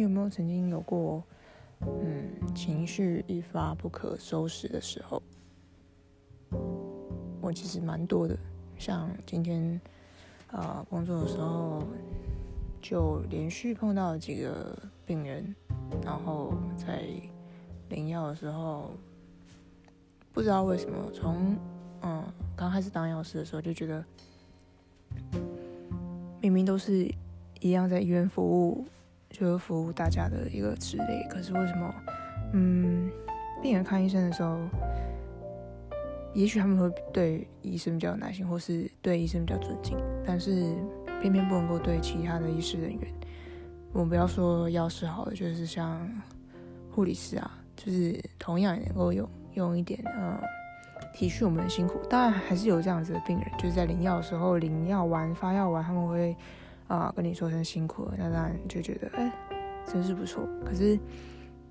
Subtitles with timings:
[0.00, 1.22] 你有没有曾经有过，
[1.80, 5.22] 嗯，情绪一发不可收拾的时候？
[7.42, 8.34] 我其实蛮多的，
[8.78, 9.78] 像今天，
[10.52, 11.84] 呃，工作的时候
[12.80, 15.54] 就连续碰到几个病人，
[16.02, 17.04] 然后在
[17.90, 18.92] 领药的时候，
[20.32, 21.58] 不知道为什么，从
[22.00, 22.24] 嗯
[22.56, 24.02] 刚开始当药师的时候就觉得。
[26.40, 27.06] 明明都是
[27.60, 28.86] 一样在医院服务，
[29.40, 31.94] 就是服务大家的一个职类，可是为什么，
[32.52, 33.10] 嗯，
[33.62, 34.58] 病人看医生的时候，
[36.34, 40.74] 也许他们会对医生比较有耐心，或是对医生比较尊敬，但是
[41.22, 43.14] 偏偏不能够对其他的医师人员。
[43.94, 46.06] 我们不要说药师好了，就是像
[46.90, 50.38] 护理师啊，就是同样也能够用用一点，嗯。
[51.14, 56.36] 体恤我们的辛苦，当然还是有这样子的病人，就是在领药的时候，领药完、发药完，他们会
[56.90, 59.32] 啊跟你说声辛苦了，那当然就觉得哎，
[59.86, 60.46] 真是不错。
[60.64, 60.98] 可是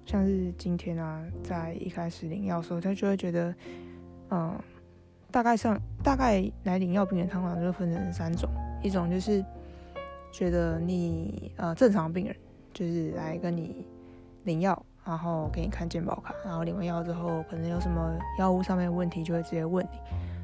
[0.06, 3.54] 像是今天啊，在一开始领药的时候，他就会觉得，
[4.32, 4.58] 嗯，
[5.30, 8.50] 大概上大概来领药病人，通常就分成三种，
[8.82, 9.44] 一种就是
[10.32, 12.36] 觉得你呃正常病人，
[12.74, 13.86] 就是来跟你
[14.46, 14.82] 领药。
[15.06, 19.98] 然后给你看健保卡，然后领完药之后，可能有什么药物上面的问题，就会直接问你。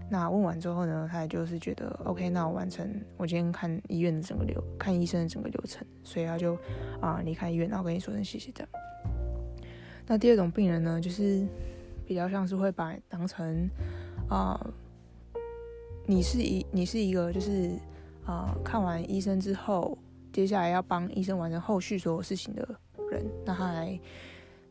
[0.10, 6.58] 那问完之后呢，他也就是觉得 OK，那我完成我今天看医院的整个流，看医生的整个流程，所以他就
[7.02, 8.68] 啊离开医院，然后跟你说声谢谢的。
[10.06, 11.48] 那第二种病人呢，就是
[12.06, 13.70] 比较像是会把当成
[14.30, 14.60] 啊，
[16.06, 17.72] 你是一你是一个就是
[18.26, 19.98] 啊看完医生之后，
[20.32, 22.68] 接下来要帮医生完成后续所有事情的
[23.12, 24.00] 人，那他来。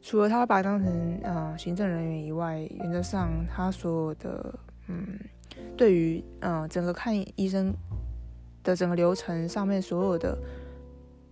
[0.07, 4.55] 除了他把当成呃行政人员以外，原则上他所有的
[4.89, 5.19] 嗯，
[5.77, 7.75] 对于呃整个看医生
[8.63, 10.39] 的整个流程上面所有的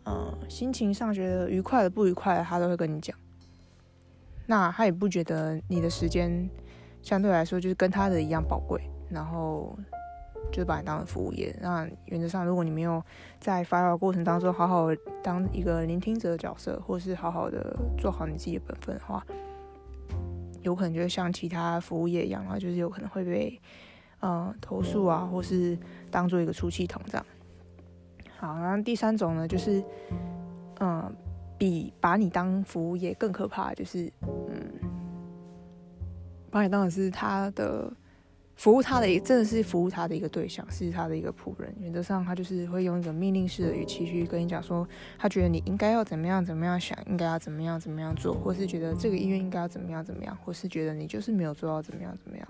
[0.05, 3.17] 呃心情上觉得愉快的不愉快，他都会跟你讲。
[4.47, 6.49] 那他也不觉得你的时间
[7.03, 9.79] 相对来说就是跟他的一样宝贵，然后。
[10.51, 11.57] 就是把你当成服务业。
[11.63, 13.03] 那原则上，如果你没有
[13.39, 14.89] 在发药过程当中好好
[15.23, 19.25] 当一个聆听者的角色，或是好好的做好你自己的本分的话，
[20.63, 23.61] 有可能就像其他服务业一样啊，就是有可能会被
[24.21, 25.79] 呃投诉啊，或是
[26.11, 27.27] 当做一个出气筒这样。
[28.39, 29.83] 好，然后第三种呢，就是
[30.81, 31.15] 嗯，
[31.59, 34.73] 比把你当服务业更可怕，就是嗯，
[36.51, 37.93] 把你当的是他的。
[38.63, 41.75] 服务他的，真的是服务他的一个对象，是他的一个仆人。
[41.81, 44.87] 原则上，他就是会用一种命令式的语气去跟你讲说，
[45.19, 52.49] 他觉得你应该要怎么样怎么样想，应该要怎么样怎么样做，或是觉得这个医院应该要怎么样怎么样，或是觉得你就是没有做到怎么样怎么样。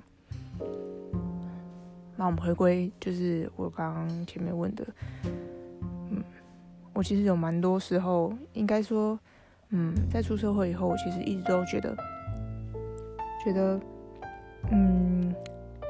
[2.14, 4.86] 那我们回归，就是我刚刚前面问的，
[6.10, 6.22] 嗯，
[6.92, 9.18] 我其实有蛮多时候，应该说，
[9.70, 11.96] 嗯，在出社会以后，我其实一直都觉得，
[13.42, 13.80] 觉得，
[14.70, 15.34] 嗯。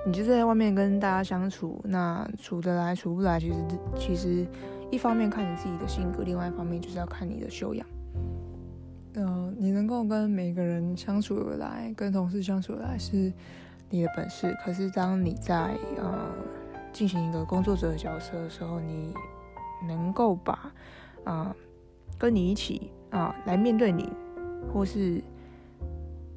[0.04, 3.54] 你就在外面跟大家相处，那处得来处不来，其实
[3.96, 4.46] 其实
[4.90, 7.86] 一方面看你自己的性格，另外一方面就是要看你的修养。
[9.14, 13.32] 嗯，你能够跟每个人相处得来，跟同事相处得来是
[13.90, 14.56] 你的本事。
[14.64, 16.30] 可是当你在呃
[16.92, 19.14] 进行一个工作者的角色的时候，你
[19.86, 20.72] 能够把
[21.22, 21.54] 啊
[22.18, 24.08] 跟你一起啊来面对你，
[24.74, 25.22] 或是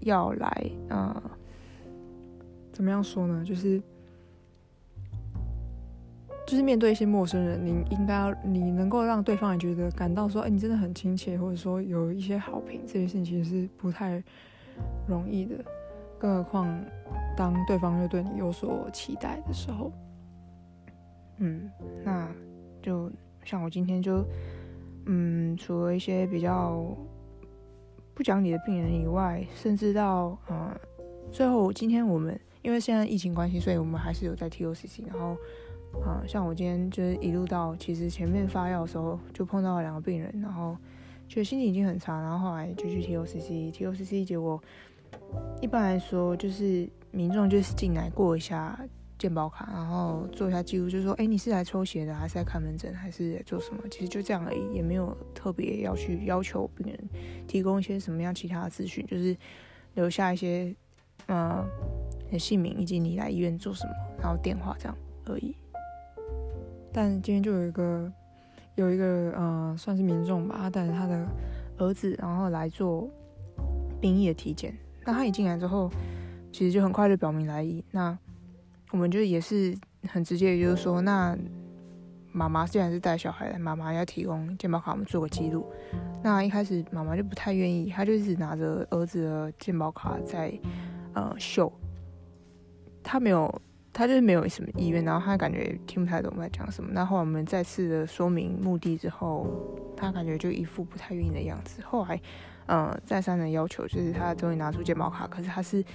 [0.02, 1.20] 要来啊。
[2.76, 3.42] 怎么样说呢？
[3.46, 3.82] 就是，
[6.46, 14.22] 就是面对一些陌生人，你应该你能够让对方也觉得感到说，哎，你真的很亲切，或者说有一些好评，这件事情其实是不太
[15.08, 15.56] 容易的。
[16.20, 16.84] 更何况，
[17.38, 19.90] 当对方又对你有所期待的时候，
[21.38, 21.72] 嗯，
[22.04, 22.30] 那
[22.82, 23.10] 就
[23.46, 24.22] 像我今天就，
[25.06, 26.86] 嗯，除了一些比较
[28.14, 30.78] 不讲理的病人以外，甚至到嗯，
[31.32, 32.38] 最后今天我们。
[32.66, 35.04] 因为现在疫情关系，所以我们还是有在 T O C C。
[35.06, 35.38] 然后，
[36.04, 40.76] 啊，像我今天就是一路到，其实前面发药的时候就碰到了两个病人，然后
[41.28, 43.70] 觉得心情已经很差，然后后来就去 T O C C。
[43.70, 44.60] T O C C 结果
[45.62, 48.80] 一般来说就是民众就是进来过一下
[49.20, 53.84] 健保卡，然后做一下记录，就说，哎，你是来抽血的，还是来看门诊，还是做什么？
[53.92, 57.10] 其实就这样而已，也没有特别要去要求病人
[57.46, 59.38] 提供一些什么样其他的资讯，就是
[59.94, 60.76] 留下一些，
[62.38, 65.56] 姓名以及你来医院做什么，然后电话这样而已。
[66.94, 68.12] 但今天就有一个
[68.76, 71.28] 有一个呃，算是民众吧，他带着他的
[71.78, 73.10] 儿子，然后来做
[74.00, 74.74] 兵役的体检。
[75.04, 75.92] 那他一进来之后，
[76.52, 77.84] 其实就很快就表明来意。
[77.92, 78.18] 那
[78.92, 79.78] 我们就也是
[80.08, 81.38] 很直接，就是说，那
[82.32, 85.66] 妈妈既然是带小孩的，妈妈要提供健保卡，我们做个记录。
[86.24, 90.58] 那一开始妈妈就不太愿意，她就是拿着儿子的健保卡在
[91.14, 91.72] 呃秀，
[93.06, 93.62] 他没有，
[93.94, 96.90] 他就是没有什么意愿，然后他感觉听不太懂我在讲什么。
[96.92, 99.48] 那后来我们再次的说明目的之后，
[99.96, 101.82] 他感觉就一副不太愿意的样子。
[101.84, 102.20] 后来，
[102.66, 105.86] 嗯，再三的要求，就是他终于拿出健保卡，可是他是，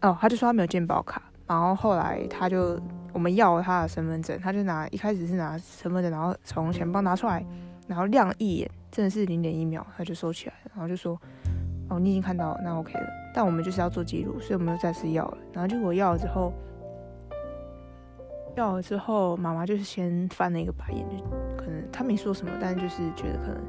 [0.00, 1.20] 哦，他就说他没有健保卡。
[1.44, 2.80] 然后后来他就
[3.12, 7.44] 我们要了他的身份证，他就拿一开始是拿身份证，然后从钱包拿出来，
[7.88, 11.20] 然后亮一眼，真的是零点一秒，他就收起来，然后就说
[11.92, 15.38] ：“哦，你已经看到，那 OK 了。”但我们就是要做记录，所以我们又再次要了。
[15.52, 16.52] 然后结果要了之后，
[18.56, 21.24] 要了之后，妈妈就是先翻了一个白眼，就
[21.56, 23.60] 可能她没说什么，但就是觉得可能，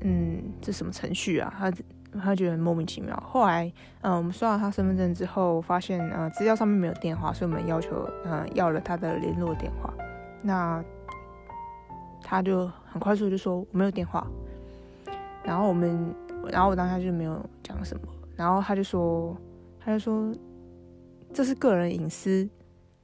[0.00, 1.52] 嗯，这什么程序啊？
[1.58, 1.72] 他。
[2.18, 3.14] 他觉得很莫名其妙。
[3.26, 3.70] 后来，
[4.00, 9.92] 嗯，我们刷了他身份证之后，发现，呃，资料上面没有电话，所以我们要求，嗯，要了他的联络电话。
[10.40, 10.82] 那
[12.22, 14.26] 他就很快速就说我没有电话。
[15.44, 16.14] 然后我们，
[16.50, 18.02] 然后我当下就没有讲什么。
[18.34, 19.36] 然后他就说，
[19.80, 20.32] 他就说
[21.32, 22.48] 这是个人隐私，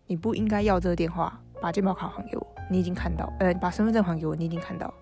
[0.07, 2.47] 你不应该要这个电话，把健保卡还给我。
[2.71, 4.93] 你已经看到，呃，把身份证还给我，你已经看到。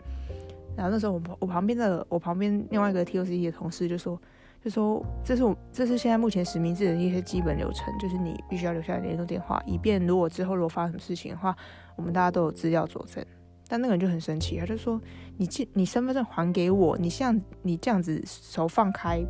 [0.77, 4.19] 然后那时候我我旁边的我旁边另外一个 T O C 的同事就说
[4.63, 11.55] 就说这是我这是现在目前实名制的一些基本流程，就是你必须要留下联络电话，以便如果之后如果发生什么事情的话，
[11.97, 13.25] 我们大家都有资料佐证。
[13.71, 15.01] 但那个人就很生气，他就说
[15.37, 19.25] 你借你身份证还给我，你像你这样子手放开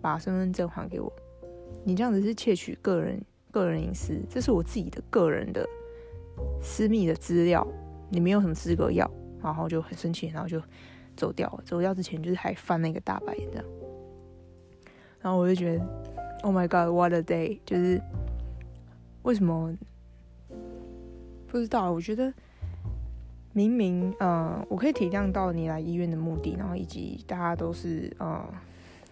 [0.00, 1.12] 把身份证还给我，
[1.82, 3.20] 你这样子是窃取个人
[3.50, 5.68] 个人隐私，这是我自己的个人的
[6.62, 7.66] 私密的资料，
[8.08, 9.10] 你没有什么资格要。
[9.42, 10.60] 然后就很生气，然后就
[11.16, 11.62] 走掉了。
[11.64, 13.64] 走掉之前就是还翻那个大白眼这样。
[15.18, 15.84] 然后我就觉得
[16.42, 17.58] ，Oh my God, what a day！
[17.64, 17.98] 就是
[19.22, 19.74] 为什么
[21.46, 21.90] 不知道？
[21.90, 22.30] 我觉得
[23.52, 28.44] 明明，嗯，我可以体谅到你来医院的目的，然后以及大家都是呃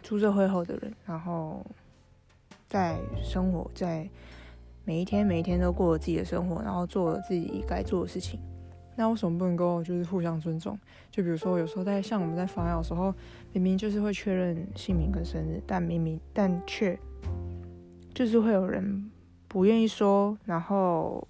[0.03, 1.65] 出社会后的人，然后
[2.69, 4.09] 在生活在
[4.85, 8.39] 每一天每一天都过着自己的生活，然后做了自己该做的事情。
[8.95, 10.79] 那为什么不能够就是互相尊重？
[11.11, 13.15] 就比如说，有时候在像我们在发药的时候，
[13.53, 16.99] 明明就是会确认姓名跟生日，但明明但却
[18.13, 19.09] 就是会有人
[19.47, 21.27] 不愿意说，然后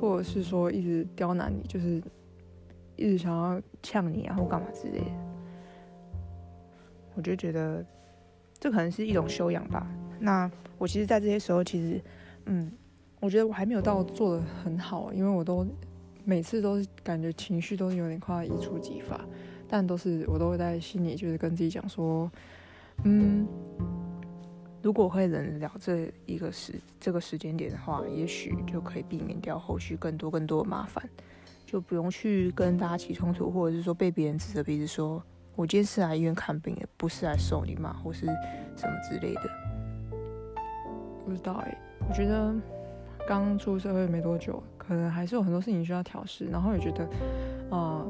[0.00, 2.02] 或者是说一直刁难你，就是
[2.96, 5.12] 一直想要呛你啊或干嘛之类的。
[7.14, 7.84] 我就觉得
[8.58, 9.86] 这可能是一种修养吧。
[10.18, 12.00] 那我其实，在这些时候，其实
[12.46, 12.70] 嗯，
[13.20, 15.66] 我觉得我还没有到做的很好，因为我都。
[16.24, 19.20] 每次都是感觉情绪都有点快一触即发，
[19.66, 22.30] 但都是我都会在心里就是跟自己讲说，
[23.02, 23.44] 嗯，
[24.82, 31.08] 如果会忍了这一个时这个时间点的话，也许就可以避免掉后续更多更多的麻烦，
[31.64, 35.22] 就不用去跟大家起冲突，或者是说被别人指着鼻子说
[35.54, 38.26] 我今天是来医院看病的，不是来受你骂或是
[38.76, 39.42] 什么之类的。
[41.24, 42.52] 不知道哎，我觉得
[43.26, 44.62] 刚出社会没多久。
[44.76, 47.08] 可能还是有很多事情需要调试，然后也觉得，
[47.70, 48.04] 啊，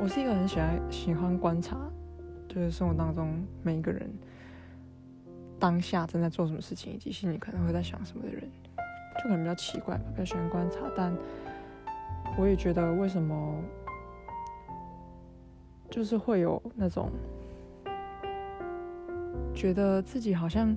[0.00, 1.78] 我是一个很喜欢喜欢观察，
[2.48, 4.10] 就是生活当中每一个人
[5.58, 8.42] 当下正在做什么事情，以及心里可能会在想什么的人，
[9.18, 10.80] 就可能比较奇怪吧，比较喜欢观察。
[10.96, 11.14] 但
[12.38, 13.62] 我也觉得，为什么
[15.90, 17.10] 就是会有那种
[19.54, 20.76] 觉得自己好像，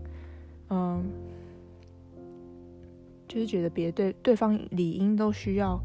[0.69, 1.03] 嗯。
[3.31, 5.79] 就是觉得别对对方理应都需要，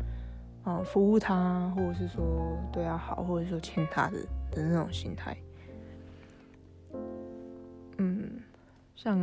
[0.65, 4.17] 嗯，服务他，或者是说对他好，或者说欠他的
[4.51, 5.37] 的那种心态。
[9.05, 9.21] 像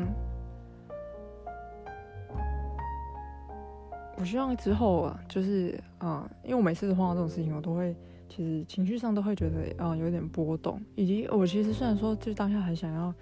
[4.18, 7.96] 我希望之后啊，就是啊，因为我每次碰到这种事情，我都会
[8.30, 13.14] 其实情绪上都会觉得啊有点波动，以及我其实虽然说就当下很想要，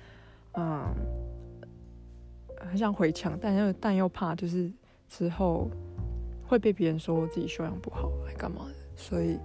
[0.55, 0.83] 嗯，
[2.59, 4.69] 很想回墙，但又但又怕就是。
[5.11, 5.67] 之后
[6.45, 8.75] 会被别人说我自己修养不好，还干嘛的？
[8.95, 9.39] 所以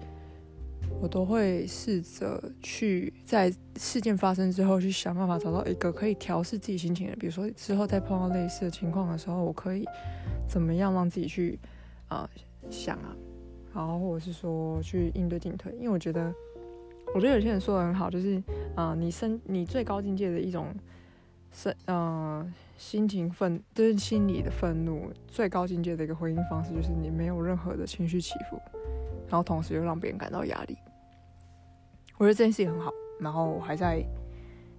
[1.00, 7.16] 我都会试着去在事件发生之后去想办法找到一个可以调试自己心情的。
[7.16, 9.84] 比如说之后再碰到类似的情况的时候，我可以
[10.48, 11.58] 怎么样让自己去
[12.08, 12.28] 啊
[12.70, 13.14] 想啊，
[13.74, 15.72] 然后或者是说去应对进退。
[15.74, 16.32] 因为我觉得，
[17.14, 18.42] 我觉得有些人说的很好，就是
[18.74, 20.74] 啊，你生你最高境界的一种
[21.54, 22.52] 生嗯。
[22.76, 28.60] 心情愤，就是心理的愤怒，最高境界的一个回应方式，就是你没有任何的情绪起伏，
[29.28, 30.76] 然后同时又让别人感到压力。
[32.18, 34.04] 我觉得这件事情很好，然后我还在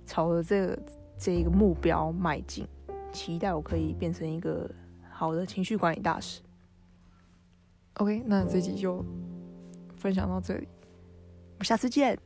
[0.05, 0.79] 朝着这个
[1.17, 2.67] 这一个目标迈进，
[3.13, 4.69] 期待我可以变成一个
[5.09, 6.41] 好的情绪管理大师。
[7.95, 9.03] OK，那这集就
[9.95, 10.67] 分享到这里，
[11.53, 12.24] 我们下次见。